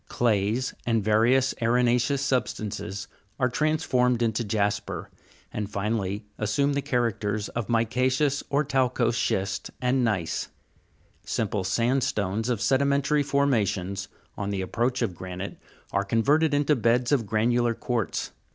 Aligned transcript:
Clays, 0.09 0.73
and 0.83 1.03
various 1.03 1.53
arena'ceous 1.61 2.21
sub 2.21 2.47
stances 2.47 3.05
are 3.39 3.49
transformed 3.49 4.23
into 4.23 4.43
jasper, 4.43 5.11
and 5.53 5.69
finally 5.69 6.25
assume 6.39 6.73
the 6.73 6.81
characters 6.81 7.49
of 7.49 7.67
mica'ceous 7.67 8.41
or 8.49 8.63
talcose 8.65 9.15
schist, 9.15 9.69
and 9.79 10.03
gneiss. 10.03 10.47
Simple 11.23 11.63
sandstones 11.63 12.49
of 12.49 12.61
sedimentary 12.61 13.21
formations, 13.21 14.07
on 14.35 14.49
the 14.49 14.61
approach 14.63 15.03
of 15.03 15.13
granite, 15.13 15.59
are 15.91 16.03
converted 16.03 16.51
into 16.51 16.75
beds 16.75 17.11
of 17.11 17.27
granular 17.27 17.75
quartz. 17.75 18.31